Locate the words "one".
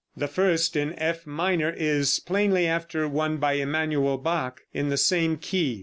3.07-3.37